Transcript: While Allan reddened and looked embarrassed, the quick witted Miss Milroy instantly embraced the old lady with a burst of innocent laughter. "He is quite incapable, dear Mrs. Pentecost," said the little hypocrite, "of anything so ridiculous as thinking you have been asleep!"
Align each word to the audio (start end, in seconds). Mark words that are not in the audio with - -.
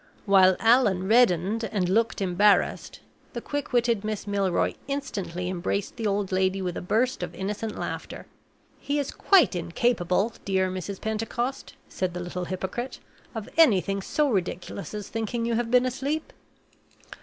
While 0.25 0.55
Allan 0.59 1.07
reddened 1.07 1.63
and 1.65 1.87
looked 1.87 2.21
embarrassed, 2.21 3.01
the 3.33 3.39
quick 3.39 3.71
witted 3.71 4.03
Miss 4.03 4.25
Milroy 4.25 4.73
instantly 4.87 5.47
embraced 5.47 5.95
the 5.95 6.07
old 6.07 6.31
lady 6.31 6.59
with 6.59 6.75
a 6.75 6.81
burst 6.81 7.21
of 7.21 7.35
innocent 7.35 7.77
laughter. 7.77 8.25
"He 8.79 8.97
is 8.97 9.11
quite 9.11 9.55
incapable, 9.55 10.33
dear 10.43 10.71
Mrs. 10.71 10.99
Pentecost," 10.99 11.75
said 11.87 12.15
the 12.15 12.19
little 12.19 12.45
hypocrite, 12.45 12.97
"of 13.35 13.47
anything 13.57 14.01
so 14.01 14.27
ridiculous 14.27 14.95
as 14.95 15.07
thinking 15.07 15.45
you 15.45 15.53
have 15.53 15.69
been 15.69 15.85
asleep!" 15.85 16.33